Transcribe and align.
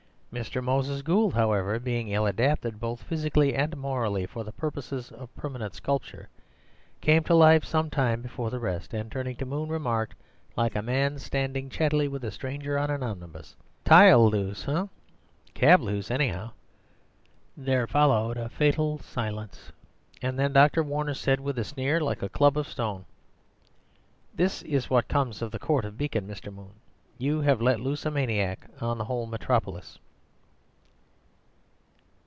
Mr. 0.33 0.63
Moses 0.63 1.01
Gould, 1.01 1.33
however, 1.33 1.77
being 1.77 2.07
ill 2.07 2.25
adapted 2.25 2.79
both 2.79 3.03
physically 3.03 3.53
and 3.53 3.75
morally 3.75 4.25
for 4.25 4.45
the 4.45 4.51
purposes 4.53 5.11
of 5.11 5.35
permanent 5.35 5.75
sculpture, 5.75 6.29
came 7.01 7.21
to 7.25 7.35
life 7.35 7.65
some 7.65 7.89
time 7.89 8.21
before 8.21 8.49
the 8.49 8.57
rest, 8.57 8.93
and, 8.93 9.11
turning 9.11 9.35
to 9.35 9.45
Moon, 9.45 9.67
remarked, 9.67 10.15
like 10.55 10.73
a 10.73 10.81
man 10.81 11.19
starting 11.19 11.69
chattily 11.69 12.07
with 12.07 12.23
a 12.23 12.31
stranger 12.31 12.79
on 12.79 12.89
an 12.89 13.03
omnibus, 13.03 13.57
"Tile 13.83 14.29
loose, 14.29 14.65
eh? 14.69 14.85
Cab 15.53 15.81
loose 15.81 16.09
anyhow." 16.09 16.49
There 17.57 17.85
followed 17.85 18.37
a 18.37 18.47
fatal 18.47 18.99
silence; 18.99 19.73
and 20.21 20.39
then 20.39 20.53
Dr. 20.53 20.81
Warner 20.81 21.13
said, 21.13 21.41
with 21.41 21.59
a 21.59 21.65
sneer 21.65 21.99
like 21.99 22.23
a 22.23 22.29
club 22.29 22.57
of 22.57 22.69
stone,— 22.69 23.03
"This 24.33 24.61
is 24.61 24.89
what 24.89 25.09
comes 25.09 25.41
of 25.41 25.51
the 25.51 25.59
Court 25.59 25.83
of 25.83 25.97
Beacon, 25.97 26.25
Mr. 26.25 26.53
Moon. 26.53 26.71
You 27.17 27.41
have 27.41 27.59
let 27.61 27.81
loose 27.81 28.05
a 28.05 28.11
maniac 28.11 28.65
on 28.79 28.97
the 28.97 29.03
whole 29.03 29.25
metropolis." 29.25 29.99